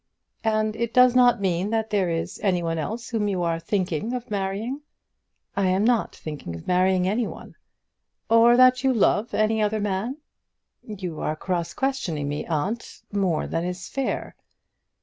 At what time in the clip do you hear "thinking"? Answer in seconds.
3.59-4.13, 6.15-6.55